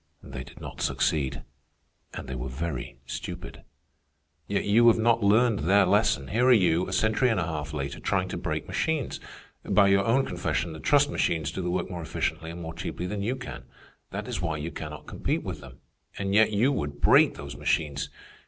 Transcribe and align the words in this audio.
They 0.23 0.43
did 0.43 0.59
not 0.59 0.81
succeed, 0.81 1.43
and 2.11 2.27
they 2.27 2.33
were 2.33 2.49
very 2.49 2.97
stupid. 3.05 3.61
"Yet 4.47 4.63
you 4.65 4.87
have 4.87 4.97
not 4.97 5.21
learned 5.21 5.59
their 5.59 5.85
lesson. 5.85 6.29
Here 6.29 6.45
are 6.47 6.51
you, 6.51 6.87
a 6.87 6.91
century 6.91 7.29
and 7.29 7.39
a 7.39 7.45
half 7.45 7.71
later, 7.71 7.99
trying 7.99 8.27
to 8.29 8.37
break 8.39 8.67
machines. 8.67 9.19
By 9.63 9.89
your 9.89 10.03
own 10.03 10.25
confession 10.25 10.73
the 10.73 10.79
trust 10.79 11.11
machines 11.11 11.51
do 11.51 11.61
the 11.61 11.69
work 11.69 11.87
more 11.91 12.01
efficiently 12.01 12.49
and 12.49 12.59
more 12.59 12.73
cheaply 12.73 13.05
than 13.05 13.21
you 13.21 13.35
can. 13.35 13.65
That 14.09 14.27
is 14.27 14.41
why 14.41 14.57
you 14.57 14.71
cannot 14.71 15.05
compete 15.05 15.43
with 15.43 15.61
them. 15.61 15.81
And 16.17 16.33
yet 16.33 16.51
you 16.51 16.71
would 16.71 16.99
break 16.99 17.35
those 17.35 17.55
machines. 17.55 18.09